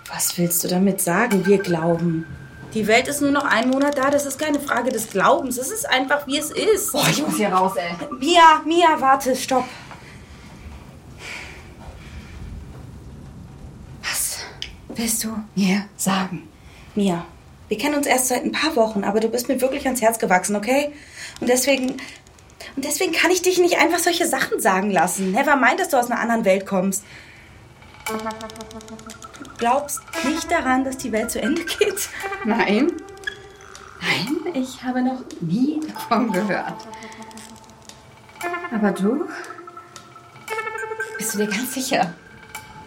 Was 0.07 0.39
willst 0.39 0.63
du 0.63 0.69
damit 0.69 1.01
sagen? 1.01 1.45
Wir 1.45 1.59
glauben. 1.59 2.25
Die 2.73 2.87
Welt 2.87 3.09
ist 3.09 3.21
nur 3.21 3.33
noch 3.33 3.47
einen 3.47 3.71
Monat 3.71 3.99
da. 3.99 4.11
Das 4.11 4.27
ist 4.27 4.39
keine 4.39 4.61
Frage 4.61 4.93
des 4.93 5.11
Glaubens. 5.11 5.59
Es 5.59 5.73
ist 5.73 5.89
einfach, 5.91 6.25
wie 6.29 6.39
es 6.39 6.53
ist. 6.53 6.93
Boah, 6.93 7.09
ich 7.11 7.21
muss 7.21 7.37
hier 7.37 7.49
raus, 7.49 7.73
ey. 7.77 7.97
Mia, 8.21 8.63
Mia, 8.65 9.01
warte, 9.01 9.35
stopp. 9.35 9.65
Was 14.03 14.39
willst 14.95 15.25
du 15.25 15.37
mir 15.57 15.87
sagen? 15.97 16.49
Mia, 16.95 17.25
wir 17.69 17.79
kennen 17.79 17.95
uns 17.95 18.07
erst 18.07 18.29
seit 18.29 18.45
ein 18.45 18.53
paar 18.53 18.77
Wochen, 18.77 19.05
aber 19.05 19.21
du 19.21 19.29
bist 19.29 19.49
mir 19.49 19.61
wirklich 19.61 19.85
ans 19.87 20.01
Herz 20.01 20.19
gewachsen, 20.19 20.57
okay? 20.57 20.93
Und 21.41 21.49
deswegen. 21.49 21.97
Und 22.77 22.85
deswegen 22.85 23.13
kann 23.13 23.31
ich 23.31 23.43
dich 23.43 23.59
nicht 23.59 23.79
einfach 23.79 23.99
solche 23.99 24.27
Sachen 24.27 24.61
sagen 24.61 24.91
lassen. 24.91 25.33
Never 25.33 25.57
mind, 25.57 25.81
dass 25.81 25.89
du 25.89 25.97
aus 25.97 26.11
einer 26.11 26.21
anderen 26.21 26.45
Welt 26.45 26.67
kommst. 26.67 27.05
Du 28.07 29.51
glaubst 29.59 30.01
nicht 30.25 30.51
daran, 30.51 30.85
dass 30.85 30.97
die 30.97 31.13
Welt 31.13 31.31
zu 31.31 31.41
Ende 31.41 31.65
geht? 31.65 32.09
Nein. 32.45 32.93
Nein, 34.01 34.55
ich 34.55 34.83
habe 34.83 35.03
noch 35.03 35.23
nie 35.41 35.81
davon 35.93 36.33
gehört. 36.33 36.87
Aber 38.73 38.93
du? 38.93 39.29
Bist 41.19 41.35
du 41.35 41.39
dir 41.39 41.49
ganz 41.49 41.75
sicher? 41.75 42.15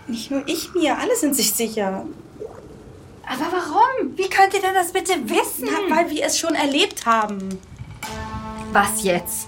Nicht 0.07 0.31
nur 0.31 0.47
ich, 0.47 0.73
Mia, 0.73 0.95
alle 0.95 1.15
sind 1.15 1.35
sich 1.35 1.53
sicher. 1.53 2.05
Aber 3.31 3.45
warum? 3.49 4.17
Wie 4.17 4.29
könnt 4.29 4.53
ihr 4.53 4.61
denn 4.61 4.73
das 4.73 4.91
bitte 4.91 5.13
wissen? 5.29 5.69
Na, 5.71 5.95
weil 5.95 6.09
wir 6.09 6.25
es 6.25 6.37
schon 6.37 6.53
erlebt 6.53 7.05
haben. 7.05 7.59
Was 8.73 9.03
jetzt? 9.03 9.47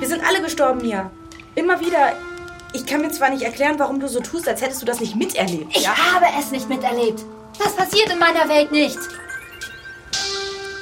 Wir 0.00 0.08
sind 0.08 0.24
alle 0.24 0.42
gestorben, 0.42 0.82
Mia. 0.82 1.10
Immer 1.54 1.80
wieder. 1.80 2.14
Ich 2.72 2.86
kann 2.86 3.00
mir 3.00 3.10
zwar 3.10 3.30
nicht 3.30 3.42
erklären, 3.42 3.78
warum 3.78 4.00
du 4.00 4.08
so 4.08 4.20
tust, 4.20 4.48
als 4.48 4.60
hättest 4.60 4.82
du 4.82 4.86
das 4.86 5.00
nicht 5.00 5.14
miterlebt. 5.14 5.76
Ich 5.76 5.88
habe 5.88 6.26
es 6.38 6.50
nicht 6.50 6.68
miterlebt. 6.68 7.24
Das 7.58 7.74
passiert 7.74 8.10
in 8.10 8.18
meiner 8.18 8.48
Welt 8.48 8.72
nicht. 8.72 8.98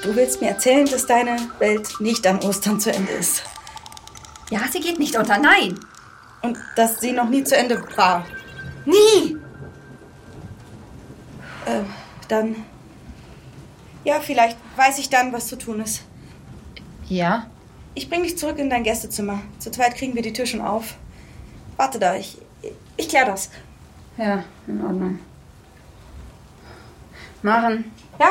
Du 0.03 0.15
willst 0.17 0.41
mir 0.41 0.49
erzählen, 0.49 0.87
dass 0.87 1.07
deine 1.07 1.37
Welt 1.59 2.01
nicht 2.01 2.27
an 2.27 2.39
Ostern 2.41 2.81
zu 2.81 2.93
Ende 2.93 3.13
ist. 3.13 3.43
Ja, 4.51 4.61
sie 4.71 4.81
geht 4.81 4.99
nicht 4.99 5.17
unter. 5.17 5.39
Nein. 5.39 5.79
Und 6.43 6.59
dass 6.77 7.01
sie 7.01 7.13
noch 7.13 7.29
nie 7.29 7.45
zu 7.45 7.57
Ende 7.57 7.83
war. 7.97 8.25
Nie. 8.85 9.37
Äh, 11.67 11.83
dann. 12.29 12.57
Ja, 14.05 14.21
vielleicht 14.21 14.57
weiß 14.77 14.99
ich 14.99 15.09
dann, 15.11 15.33
was 15.33 15.47
zu 15.49 15.57
tun 15.57 15.81
ist. 15.81 16.03
Ja? 17.09 17.47
Ich 17.95 18.09
bring 18.09 18.23
dich 18.23 18.39
zurück 18.39 18.59
in 18.59 18.71
dein 18.71 18.83
Gästezimmer. 18.85 19.41
Zu 19.59 19.71
zweit 19.71 19.95
kriegen 19.97 20.15
wir 20.15 20.23
die 20.23 20.33
Tür 20.33 20.47
schon 20.47 20.61
auf. 20.61 20.97
Warte 21.77 21.99
da, 21.99 22.15
ich, 22.15 22.39
ich 22.97 23.09
klär 23.09 23.25
das. 23.27 23.51
Ja, 24.17 24.45
in 24.67 24.85
Ordnung. 24.85 25.19
Maren, 27.43 27.85
Ja? 28.19 28.31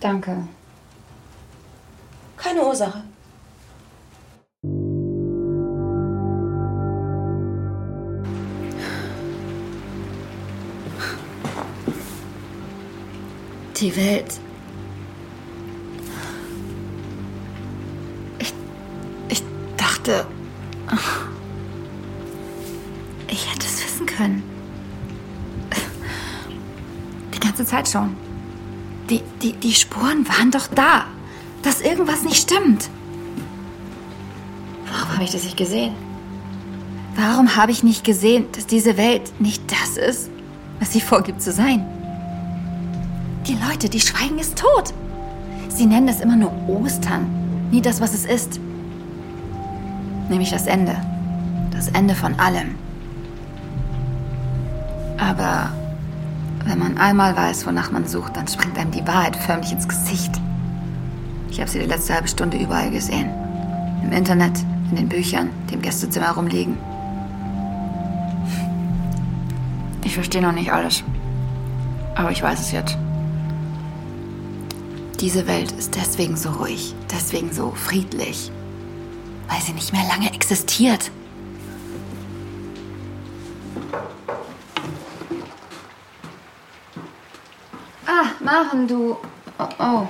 danke. 0.00 0.46
Keine 2.36 2.64
Ursache. 2.64 3.02
Die 13.80 13.94
Welt. 13.94 14.40
Ich, 18.40 18.52
ich 19.28 19.42
dachte, 19.76 20.26
ich 23.28 23.52
hätte 23.52 23.66
es 23.66 23.84
wissen 23.84 24.06
können. 24.06 24.42
Die 27.32 27.38
ganze 27.38 27.64
Zeit 27.64 27.88
schon. 27.88 28.16
Die, 29.10 29.22
die, 29.42 29.52
die 29.52 29.74
Spuren 29.74 30.28
waren 30.28 30.50
doch 30.50 30.66
da, 30.66 31.06
dass 31.62 31.80
irgendwas 31.80 32.22
nicht 32.24 32.42
stimmt. 32.42 32.90
Warum 34.90 35.12
habe 35.12 35.22
ich 35.22 35.30
das 35.30 35.44
nicht 35.44 35.56
gesehen? 35.56 35.94
Warum 37.14 37.54
habe 37.54 37.70
ich 37.70 37.84
nicht 37.84 38.02
gesehen, 38.02 38.46
dass 38.52 38.66
diese 38.66 38.96
Welt 38.96 39.40
nicht 39.40 39.62
das 39.70 39.96
ist, 39.96 40.30
was 40.80 40.92
sie 40.92 41.00
vorgibt 41.00 41.40
zu 41.42 41.52
sein? 41.52 41.97
Die 43.48 43.56
Leute, 43.66 43.88
die 43.88 44.00
schweigen, 44.00 44.38
ist 44.38 44.58
tot. 44.58 44.92
Sie 45.70 45.86
nennen 45.86 46.08
es 46.08 46.20
immer 46.20 46.36
nur 46.36 46.52
Ostern, 46.68 47.26
nie 47.70 47.80
das, 47.80 47.98
was 47.98 48.12
es 48.12 48.26
ist. 48.26 48.60
Nämlich 50.28 50.50
das 50.50 50.66
Ende. 50.66 50.94
Das 51.70 51.88
Ende 51.88 52.14
von 52.14 52.38
allem. 52.38 52.74
Aber 55.16 55.70
wenn 56.66 56.78
man 56.78 56.98
einmal 56.98 57.34
weiß, 57.34 57.66
wonach 57.66 57.90
man 57.90 58.06
sucht, 58.06 58.36
dann 58.36 58.46
springt 58.48 58.78
einem 58.78 58.90
die 58.90 59.06
Wahrheit 59.06 59.36
förmlich 59.36 59.72
ins 59.72 59.88
Gesicht. 59.88 60.32
Ich 61.50 61.58
habe 61.58 61.70
sie 61.70 61.78
die 61.78 61.86
letzte 61.86 62.14
halbe 62.14 62.28
Stunde 62.28 62.58
überall 62.58 62.90
gesehen. 62.90 63.30
Im 64.04 64.12
Internet, 64.12 64.58
in 64.90 64.96
den 64.96 65.08
Büchern, 65.08 65.48
die 65.70 65.74
im 65.74 65.82
Gästezimmer 65.82 66.32
rumliegen. 66.32 66.76
Ich 70.04 70.12
verstehe 70.12 70.42
noch 70.42 70.52
nicht 70.52 70.70
alles. 70.70 71.02
Aber 72.14 72.30
ich 72.30 72.42
weiß 72.42 72.60
es 72.60 72.72
jetzt. 72.72 72.98
Diese 75.20 75.48
Welt 75.48 75.72
ist 75.72 75.96
deswegen 75.96 76.36
so 76.36 76.50
ruhig, 76.50 76.94
deswegen 77.10 77.52
so 77.52 77.72
friedlich, 77.72 78.52
Weil 79.48 79.60
sie 79.60 79.72
nicht 79.72 79.92
mehr 79.92 80.06
lange 80.06 80.32
existiert. 80.32 81.10
Ah, 88.06 88.26
Maren, 88.38 88.86
du. 88.86 89.16
Oh, 89.58 89.68
oh. 89.80 90.06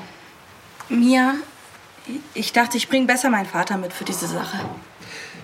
Mia, 0.90 1.36
ich 2.34 2.52
dachte, 2.52 2.76
ich 2.76 2.88
bringe 2.88 3.06
besser 3.06 3.30
meinen 3.30 3.46
Vater 3.46 3.78
mit 3.78 3.94
für 3.94 4.04
diese 4.04 4.26
Sache. 4.26 4.58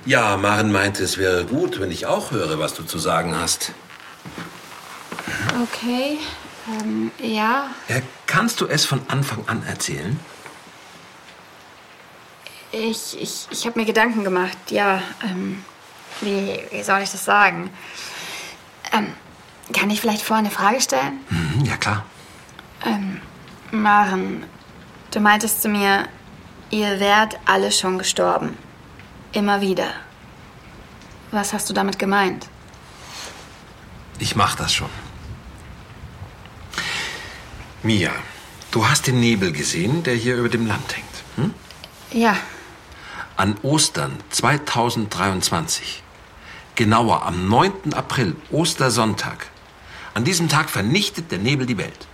Ja, 0.04 0.36
Maren 0.36 0.72
meinte, 0.72 1.02
es 1.02 1.16
wäre 1.16 1.46
gut, 1.46 1.80
wenn 1.80 1.90
ich 1.90 2.04
auch 2.04 2.32
höre, 2.32 2.58
was 2.58 2.74
du 2.74 2.82
zu 2.82 2.98
sagen 2.98 3.34
hast. 3.34 3.72
Okay. 5.62 6.18
Ähm, 6.68 7.10
ja. 7.18 7.70
Äh, 7.88 8.02
kannst 8.26 8.60
du 8.60 8.66
es 8.66 8.84
von 8.84 9.02
Anfang 9.08 9.46
an 9.48 9.64
erzählen? 9.66 10.18
Ich, 12.72 13.20
ich, 13.20 13.46
ich 13.50 13.66
habe 13.66 13.78
mir 13.78 13.86
Gedanken 13.86 14.24
gemacht. 14.24 14.56
Ja, 14.70 15.02
ähm, 15.22 15.64
wie, 16.20 16.60
wie 16.70 16.82
soll 16.82 17.02
ich 17.02 17.10
das 17.10 17.24
sagen? 17.24 17.70
Ähm, 18.92 19.12
kann 19.72 19.90
ich 19.90 20.00
vielleicht 20.00 20.22
vorher 20.22 20.44
eine 20.44 20.50
Frage 20.50 20.80
stellen? 20.80 21.20
Mhm, 21.28 21.64
ja, 21.64 21.76
klar. 21.76 22.04
Ähm, 22.84 23.20
Maren, 23.70 24.44
du 25.10 25.20
meintest 25.20 25.62
zu 25.62 25.68
mir, 25.68 26.08
ihr 26.70 27.00
wärt 27.00 27.38
alle 27.46 27.70
schon 27.72 27.98
gestorben. 27.98 28.56
Immer 29.32 29.60
wieder. 29.60 29.88
Was 31.30 31.52
hast 31.52 31.68
du 31.70 31.74
damit 31.74 31.98
gemeint? 31.98 32.48
Ich 34.18 34.36
mach 34.36 34.54
das 34.54 34.72
schon. 34.72 34.90
Mia, 37.84 38.12
du 38.70 38.88
hast 38.88 39.06
den 39.06 39.20
Nebel 39.20 39.52
gesehen, 39.52 40.02
der 40.04 40.14
hier 40.14 40.36
über 40.36 40.48
dem 40.48 40.66
Land 40.66 40.96
hängt. 40.96 41.14
Hm? 41.36 41.54
Ja, 42.12 42.36
An 43.36 43.56
Ostern 43.62 44.12
2023, 44.30 46.02
genauer 46.76 47.26
am 47.26 47.46
9. 47.48 47.92
April, 47.92 48.36
Ostersonntag, 48.50 49.48
an 50.14 50.24
diesem 50.24 50.48
Tag 50.48 50.70
vernichtet 50.70 51.30
der 51.30 51.40
Nebel 51.40 51.66
die 51.66 51.76
Welt. 51.76 52.06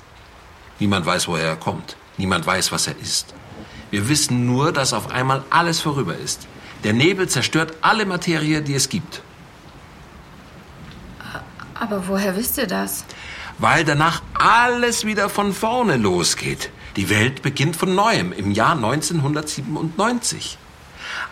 Niemand 0.81 1.07
weiß, 1.07 1.29
woher 1.29 1.47
er 1.47 1.57
kommt. 1.57 1.97
Niemand 2.17 2.47
weiß, 2.47 2.73
was 2.73 2.87
er 2.89 2.99
ist. 2.99 3.35
Wir 3.91 4.09
wissen 4.09 4.47
nur, 4.47 4.73
dass 4.73 4.93
auf 4.93 5.11
einmal 5.11 5.45
alles 5.51 5.81
vorüber 5.81 6.17
ist. 6.17 6.49
Der 6.85 6.95
Nebel 6.95 7.29
zerstört 7.29 7.75
alle 7.83 8.07
Materie, 8.07 8.63
die 8.63 8.75
es 8.75 8.89
gibt. 8.89 9.23
aber 11.75 12.09
woher 12.09 12.37
wisst 12.37 12.59
ihr 12.59 12.67
das? 12.67 13.05
Weil 13.61 13.85
danach 13.85 14.23
alles 14.35 15.05
wieder 15.05 15.29
von 15.29 15.53
vorne 15.53 15.97
losgeht. 15.97 16.71
Die 16.97 17.11
Welt 17.11 17.43
beginnt 17.43 17.77
von 17.77 17.95
neuem 17.95 18.33
im 18.33 18.51
Jahr 18.53 18.73
1997. 18.73 20.59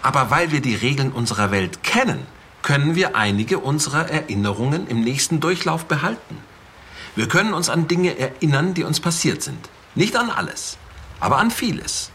Aber 0.02 0.30
weil 0.30 0.52
wir 0.52 0.60
die 0.60 0.74
Regeln 0.74 1.10
unserer 1.10 1.50
Welt 1.50 1.82
kennen, 1.82 2.26
können 2.62 2.94
wir 2.94 3.16
einige 3.16 3.58
unserer 3.58 4.10
Erinnerungen 4.10 4.86
im 4.88 5.00
nächsten 5.00 5.40
Durchlauf 5.40 5.86
behalten. 5.86 6.36
Wir 7.16 7.28
können 7.28 7.54
uns 7.54 7.70
an 7.70 7.88
Dinge 7.88 8.18
erinnern, 8.18 8.74
die 8.74 8.84
uns 8.84 9.00
passiert 9.00 9.42
sind. 9.42 9.68
Nicht 9.94 10.14
an 10.16 10.30
alles, 10.30 10.76
aber 11.18 11.38
an 11.38 11.50
vieles. 11.50 12.10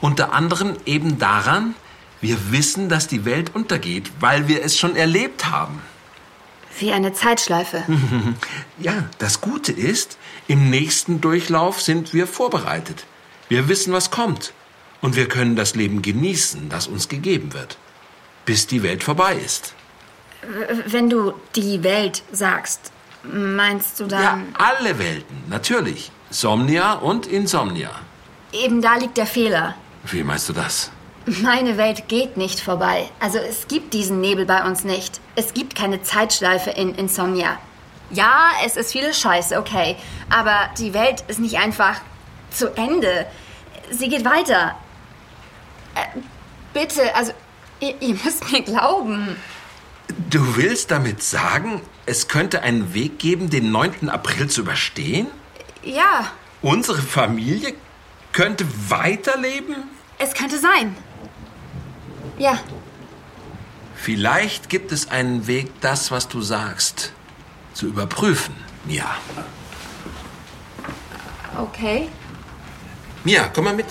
Unter 0.00 0.32
anderem 0.32 0.76
eben 0.86 1.18
daran, 1.18 1.74
wir 2.20 2.52
wissen, 2.52 2.88
dass 2.88 3.08
die 3.08 3.24
Welt 3.24 3.54
untergeht, 3.54 4.10
weil 4.20 4.48
wir 4.48 4.64
es 4.64 4.78
schon 4.78 4.96
erlebt 4.96 5.50
haben. 5.50 5.80
Wie 6.78 6.92
eine 6.92 7.12
Zeitschleife. 7.12 7.84
Ja, 8.80 9.04
das 9.18 9.40
Gute 9.40 9.72
ist, 9.72 10.18
im 10.46 10.70
nächsten 10.70 11.20
Durchlauf 11.20 11.80
sind 11.82 12.14
wir 12.14 12.26
vorbereitet. 12.28 13.04
Wir 13.48 13.68
wissen, 13.68 13.92
was 13.92 14.10
kommt. 14.12 14.52
Und 15.00 15.16
wir 15.16 15.28
können 15.28 15.56
das 15.56 15.74
Leben 15.74 16.00
genießen, 16.02 16.68
das 16.68 16.86
uns 16.86 17.08
gegeben 17.08 17.52
wird. 17.54 17.76
Bis 18.44 18.66
die 18.68 18.82
Welt 18.84 19.02
vorbei 19.02 19.34
ist. 19.34 19.74
Wenn 20.86 21.10
du 21.10 21.34
die 21.56 21.82
Welt 21.82 22.22
sagst, 22.30 22.92
meinst 23.24 23.98
du 23.98 24.04
Ja, 24.04 24.08
dann. 24.08 24.46
alle 24.54 24.98
Welten, 25.00 25.42
natürlich. 25.48 26.12
Somnia 26.30 26.92
und 26.94 27.26
Insomnia. 27.26 27.90
Eben 28.52 28.80
da 28.80 28.94
liegt 28.96 29.16
der 29.16 29.26
Fehler. 29.26 29.74
Wie 30.04 30.22
meinst 30.22 30.48
du 30.48 30.52
das? 30.52 30.90
Meine 31.42 31.76
Welt 31.76 32.08
geht 32.08 32.36
nicht 32.36 32.60
vorbei. 32.60 33.08
Also 33.20 33.38
es 33.38 33.68
gibt 33.68 33.92
diesen 33.92 34.20
Nebel 34.20 34.46
bei 34.46 34.64
uns 34.64 34.84
nicht. 34.84 35.20
Es 35.36 35.52
gibt 35.52 35.74
keine 35.74 36.02
Zeitschleife 36.02 36.70
in 36.70 36.94
Insomnia. 36.94 37.58
Ja, 38.10 38.50
es 38.64 38.76
ist 38.76 38.92
viele 38.92 39.12
Scheiße, 39.12 39.58
okay. 39.58 39.96
Aber 40.30 40.70
die 40.78 40.94
Welt 40.94 41.24
ist 41.28 41.38
nicht 41.38 41.58
einfach 41.58 42.00
zu 42.50 42.74
Ende. 42.76 43.26
Sie 43.90 44.08
geht 44.08 44.24
weiter. 44.24 44.74
Äh, 45.94 46.18
bitte, 46.72 47.14
also 47.14 47.32
ihr, 47.80 48.00
ihr 48.00 48.14
müsst 48.24 48.50
mir 48.50 48.62
glauben. 48.62 49.36
Du 50.30 50.56
willst 50.56 50.90
damit 50.90 51.22
sagen, 51.22 51.82
es 52.06 52.28
könnte 52.28 52.62
einen 52.62 52.94
Weg 52.94 53.18
geben, 53.18 53.50
den 53.50 53.70
9. 53.70 54.08
April 54.08 54.48
zu 54.48 54.62
überstehen? 54.62 55.26
Ja, 55.84 56.30
Unsere 56.62 57.00
Familie 57.02 57.74
könnte 58.32 58.66
weiterleben? 58.88 59.76
es 60.18 60.34
könnte 60.34 60.58
sein. 60.58 60.96
Ja, 62.38 62.58
Vielleicht 64.00 64.68
gibt 64.68 64.92
es 64.92 65.10
einen 65.10 65.48
Weg, 65.48 65.80
das, 65.80 66.12
was 66.12 66.28
du 66.28 66.40
sagst, 66.40 67.12
zu 67.74 67.86
überprüfen, 67.86 68.54
Mia. 68.84 69.04
okay. 71.60 72.08
Mia, 73.24 73.50
komm 73.52 73.64
mal 73.64 73.74
mit. 73.74 73.86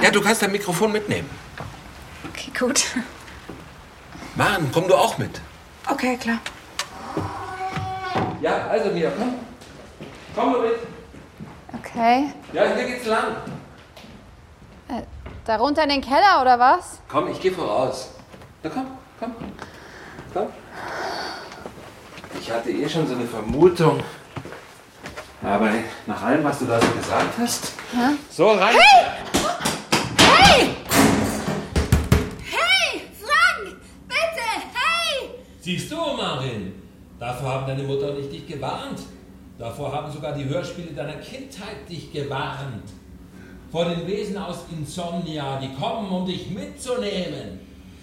Ja, 0.00 0.12
du 0.12 0.20
kannst 0.20 0.40
dein 0.40 0.52
Mikrofon 0.52 0.92
mitnehmen. 0.92 1.28
Okay, 2.28 2.52
gut. 2.56 2.86
Mann, 4.36 4.70
komm 4.72 4.86
du 4.86 4.94
auch 4.94 5.18
mit. 5.18 5.40
Okay, 5.90 6.16
klar. 6.16 6.38
Ja, 8.40 8.68
also 8.68 8.90
Mia, 8.90 9.10
komm. 9.18 9.34
Komm 10.36 10.52
du 10.52 10.60
mit. 10.60 10.78
Okay. 11.76 12.28
Ja, 12.52 12.62
hier 12.76 12.86
geht's 12.86 13.06
lang. 13.06 13.36
Da 15.48 15.56
runter 15.56 15.84
in 15.84 15.88
den 15.88 16.02
Keller 16.02 16.42
oder 16.42 16.58
was? 16.58 17.00
Komm, 17.08 17.28
ich 17.30 17.40
geh 17.40 17.50
voraus. 17.50 18.10
Na 18.62 18.68
komm, 18.68 18.86
komm. 19.18 19.34
Komm. 20.34 20.48
Ich 22.38 22.50
hatte 22.50 22.70
eh 22.70 22.86
schon 22.86 23.06
so 23.06 23.14
eine 23.14 23.24
Vermutung. 23.24 23.98
Aber 25.42 25.70
nach 26.06 26.22
allem, 26.22 26.44
was 26.44 26.58
du 26.58 26.66
da 26.66 26.78
so 26.78 26.88
gesagt 26.88 27.38
hast. 27.38 27.72
So 28.30 28.50
rein. 28.50 28.76
Hey, 30.18 30.74
Frank! 33.18 33.76
Bitte! 34.06 34.48
Hey! 34.74 35.30
Siehst 35.62 35.90
du, 35.90 35.96
Marin, 35.96 36.74
davor 37.18 37.54
haben 37.54 37.66
deine 37.66 37.84
Mutter 37.84 38.10
und 38.10 38.18
ich 38.18 38.28
dich 38.28 38.46
gewarnt. 38.46 39.00
Davor 39.58 39.94
haben 39.94 40.12
sogar 40.12 40.34
die 40.34 40.44
Hörspiele 40.44 40.92
deiner 40.92 41.14
Kindheit 41.14 41.88
dich 41.88 42.12
gewarnt. 42.12 42.84
Vor 43.70 43.84
den 43.84 44.06
Wesen 44.06 44.38
aus 44.38 44.58
Insomnia, 44.70 45.58
die 45.60 45.72
kommen, 45.74 46.10
um 46.10 46.26
dich 46.26 46.48
mitzunehmen. 46.50 47.60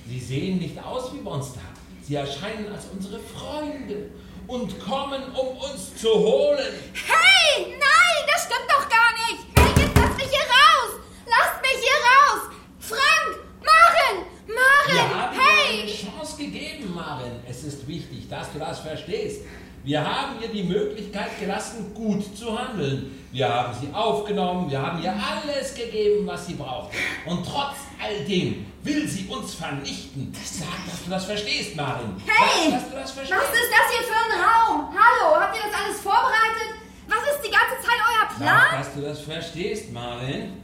Sie 0.07 0.19
sehen 0.19 0.59
nicht 0.59 0.77
aus 0.83 1.11
wie 1.13 1.17
Monster. 1.21 1.61
Sie 2.03 2.15
erscheinen 2.15 2.71
als 2.71 2.85
unsere 2.93 3.19
Freunde 3.19 4.11
und 4.45 4.79
kommen, 4.79 5.23
um 5.33 5.57
uns 5.57 5.95
zu 5.99 6.13
holen. 6.13 6.59
Hey! 6.93 7.65
Nein, 7.69 8.29
das 8.31 8.43
stimmt 8.43 8.69
doch 8.69 8.87
gar 8.87 9.11
nicht! 9.15 9.43
Hey, 9.57 9.83
jetzt 9.83 9.97
lasst 9.97 10.17
mich 10.17 10.27
hier 10.27 10.45
raus! 10.45 10.99
Lasst 11.25 11.61
mich 11.63 11.81
hier 11.81 11.99
raus! 12.05 12.49
Frank! 12.79 13.39
Maren! 13.63 14.25
Wir 14.45 14.95
Maren! 14.95 15.15
haben 15.19 15.33
dir 15.35 15.41
Hey! 15.41 15.81
eine 15.81 15.91
Chance 15.91 16.37
gegeben, 16.37 16.93
Marin. 16.93 17.31
Es 17.49 17.63
ist 17.63 17.87
wichtig, 17.87 18.29
dass 18.29 18.53
du 18.53 18.59
das 18.59 18.81
verstehst. 18.81 19.41
Wir 19.85 20.03
haben 20.03 20.41
ihr 20.41 20.47
die 20.47 20.63
Möglichkeit 20.63 21.39
gelassen, 21.39 21.93
gut 21.93 22.35
zu 22.35 22.57
handeln. 22.57 23.23
Wir 23.31 23.47
haben 23.47 23.71
sie 23.79 23.93
aufgenommen, 23.93 24.67
wir 24.67 24.81
haben 24.81 24.99
ihr 25.03 25.13
alles 25.13 25.75
gegeben, 25.75 26.25
was 26.25 26.47
sie 26.47 26.55
brauchte. 26.55 26.97
Und 27.27 27.45
trotz 27.45 27.75
all 28.03 28.25
dem 28.25 28.65
will 28.81 29.07
sie 29.07 29.27
uns 29.27 29.53
vernichten. 29.53 30.33
Sag, 30.43 30.67
dass 30.89 31.03
du 31.03 31.09
das 31.11 31.25
verstehst, 31.25 31.75
Marin. 31.75 32.15
Hey! 32.25 32.71
Sag, 32.71 32.79
dass 32.81 32.89
du 32.89 32.95
das 32.95 33.11
verstehst. 33.11 33.39
Was 33.39 33.53
ist 33.53 33.69
das 33.71 33.91
hier 33.91 34.07
für 34.07 34.15
ein 34.15 34.41
Raum? 34.41 34.89
Hallo, 34.89 35.39
habt 35.39 35.55
ihr 35.55 35.61
das 35.61 35.79
alles 35.79 35.99
vorbereitet? 36.01 36.73
Was 37.07 37.35
ist 37.35 37.45
die 37.45 37.51
ganze 37.51 37.87
Zeit 37.87 37.99
euer 38.09 38.27
Sag, 38.27 38.37
Plan? 38.39 38.79
dass 38.79 38.93
du 38.95 39.01
das 39.01 39.19
verstehst, 39.21 39.93
Marin. 39.93 40.63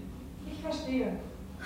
Ich 0.51 0.59
verstehe. 0.63 1.15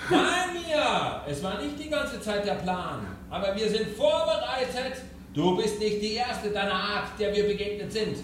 Nein, 0.09 0.61
Mia, 0.67 1.23
es 1.25 1.41
war 1.41 1.61
nicht 1.61 1.79
die 1.79 1.89
ganze 1.89 2.19
Zeit 2.19 2.45
der 2.45 2.55
Plan. 2.55 3.07
Aber 3.29 3.55
wir 3.55 3.69
sind 3.69 3.95
vorbereitet. 3.95 4.97
Du 5.35 5.57
bist 5.57 5.79
nicht 5.79 6.01
die 6.01 6.13
Erste 6.13 6.49
deiner 6.49 6.73
Art, 6.73 7.19
der 7.19 7.35
wir 7.35 7.45
begegnet 7.45 7.91
sind. 7.91 8.15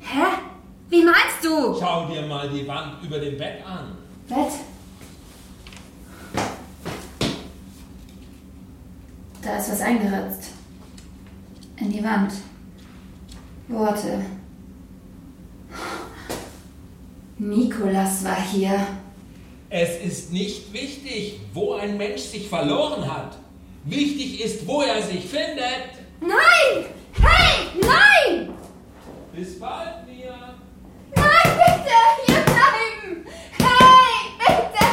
Hä? 0.00 0.26
Wie 0.90 1.02
meinst 1.02 1.42
du? 1.42 1.74
Schau 1.80 2.06
dir 2.08 2.22
mal 2.26 2.50
die 2.50 2.68
Wand 2.68 3.02
über 3.02 3.18
dem 3.18 3.38
Bett 3.38 3.64
an. 3.64 3.96
Bett. 4.28 4.52
Da 9.40 9.56
ist 9.56 9.70
was 9.70 9.80
eingeritzt. 9.80 10.50
In 11.78 11.90
die 11.90 12.04
Wand. 12.04 12.32
Worte. 13.68 14.22
Nikolas 17.38 18.24
war 18.24 18.42
hier. 18.42 18.86
Es 19.70 20.04
ist 20.04 20.32
nicht 20.32 20.70
wichtig, 20.74 21.40
wo 21.54 21.74
ein 21.74 21.96
Mensch 21.96 22.20
sich 22.20 22.46
verloren 22.46 23.10
hat. 23.10 23.38
Wichtig 23.84 24.44
ist, 24.44 24.66
wo 24.66 24.82
er 24.82 25.00
sich 25.02 25.24
findet. 25.24 25.99
Nein! 26.20 26.84
Hey! 27.14 27.80
Nein! 27.80 28.54
Bis 29.32 29.58
bald, 29.58 30.06
Mia. 30.06 30.54
Nein, 31.16 31.50
bitte! 31.56 31.98
Hier 32.26 32.42
bleiben! 32.42 33.26
Hey! 33.58 34.12
Bitte! 34.38 34.86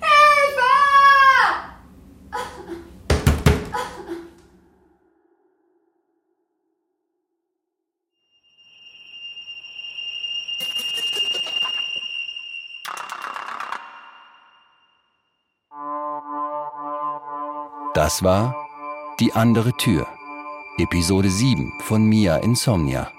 Hilfe! 0.00 0.72
Das 17.94 18.22
war 18.22 18.63
Die 19.20 19.32
andere 19.32 19.72
Tür, 19.74 20.08
Episode 20.76 21.30
7 21.30 21.72
von 21.78 22.04
Mia 22.04 22.38
Insomnia. 22.38 23.12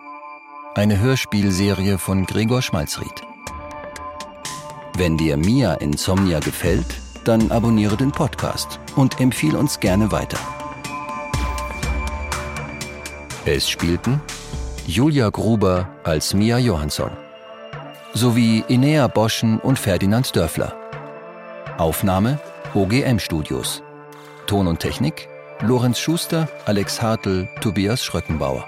Eine 0.73 0.99
Hörspielserie 0.99 1.97
von 1.97 2.25
Gregor 2.25 2.61
Schmalzried. 2.61 3.21
Wenn 4.97 5.15
dir 5.17 5.37
Mia 5.37 5.75
Insomnia 5.75 6.41
gefällt, 6.41 6.97
dann 7.23 7.49
abonniere 7.49 7.95
den 7.95 8.11
Podcast 8.11 8.77
und 8.97 9.21
empfiehl 9.21 9.55
uns 9.55 9.79
gerne 9.79 10.11
weiter. 10.11 10.37
Es 13.45 13.69
spielten 13.69 14.19
Julia 14.85 15.29
Gruber 15.29 15.87
als 16.03 16.33
Mia 16.33 16.57
Johansson 16.57 17.11
sowie 18.13 18.65
Inea 18.67 19.07
Boschen 19.07 19.61
und 19.61 19.79
Ferdinand 19.79 20.35
Dörfler. 20.35 20.75
Aufnahme 21.77 22.41
OGM 22.73 23.19
Studios. 23.19 23.81
Ton 24.45 24.67
und 24.67 24.79
Technik 24.79 25.29
Lorenz 25.61 25.99
Schuster, 25.99 26.49
Alex 26.65 27.01
Hartl, 27.01 27.47
Tobias 27.61 28.03
Schröckenbauer. 28.03 28.67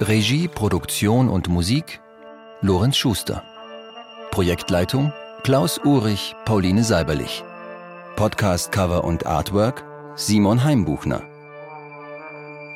Regie, 0.00 0.48
Produktion 0.48 1.28
und 1.28 1.48
Musik 1.48 2.00
Lorenz 2.62 2.96
Schuster. 2.96 3.42
Projektleitung 4.30 5.12
Klaus 5.42 5.78
Urich, 5.84 6.34
Pauline 6.46 6.82
Seiberlich. 6.82 7.44
Podcast-Cover 8.16 9.04
und 9.04 9.26
Artwork 9.26 9.84
Simon 10.16 10.64
Heimbuchner. 10.64 11.22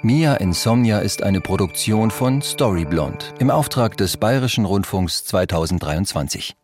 Mia 0.02 0.34
Insomnia 0.34 0.98
ist 0.98 1.22
eine 1.22 1.40
Produktion 1.40 2.10
von 2.10 2.42
Storyblond 2.42 3.32
im 3.38 3.50
Auftrag 3.50 3.96
des 3.96 4.18
Bayerischen 4.18 4.66
Rundfunks 4.66 5.24
2023. 5.24 6.54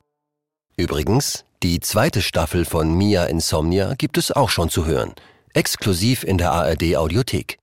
Übrigens, 0.77 1.47
die 1.63 1.81
zweite 1.81 2.21
Staffel 2.21 2.67
von 2.67 2.95
Mia 2.95 3.25
Insomnia 3.25 3.95
gibt 3.95 4.19
es 4.19 4.33
auch 4.33 4.51
schon 4.51 4.69
zu 4.69 4.85
hören, 4.85 5.15
exklusiv 5.55 6.25
in 6.25 6.39
der 6.39 6.53
ARD 6.53 6.97
Audiothek. 6.97 7.59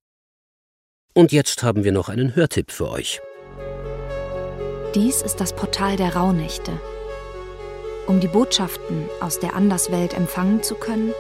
Und 1.13 1.31
jetzt 1.31 1.63
haben 1.63 1.83
wir 1.83 1.91
noch 1.91 2.09
einen 2.09 2.35
Hörtipp 2.35 2.71
für 2.71 2.89
euch. 2.89 3.19
Dies 4.95 5.21
ist 5.21 5.37
das 5.41 5.53
Portal 5.53 5.97
der 5.97 6.15
Rauhnächte. 6.15 6.71
Um 8.07 8.19
die 8.19 8.27
Botschaften 8.27 9.05
aus 9.21 9.39
der 9.39 9.55
Anderswelt 9.55 10.13
empfangen 10.13 10.63
zu 10.63 10.75
können, 10.75 11.13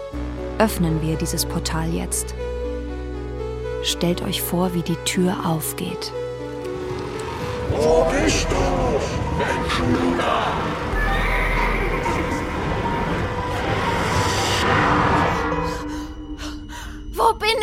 öffnen 0.57 1.01
wir 1.01 1.17
dieses 1.17 1.45
Portal 1.45 1.93
jetzt. 1.93 2.33
Stellt 3.83 4.21
euch 4.21 4.41
vor, 4.41 4.73
wie 4.73 4.81
die 4.81 4.97
Tür 5.05 5.45
aufgeht. 5.45 6.11
Wo 7.71 8.05
bist 8.11 8.47
du, 8.49 9.37
Menschenluder? 9.37 10.47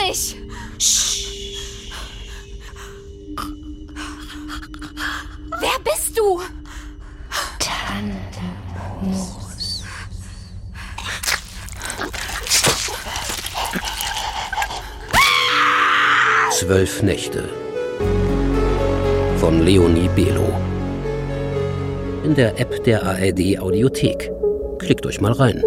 Bin 0.06 0.12
ich? 0.12 0.36
Wer 5.60 5.78
bist 5.82 6.18
du? 6.18 6.40
Zwölf 16.50 17.02
Nächte 17.02 17.48
von 19.38 19.62
Leonie 19.62 20.08
Belo. 20.14 20.52
In 22.24 22.34
der 22.34 22.58
App 22.60 22.82
der 22.84 23.04
ARD 23.04 23.58
Audiothek. 23.58 24.30
Klickt 24.78 25.06
euch 25.06 25.20
mal 25.20 25.32
rein. 25.32 25.62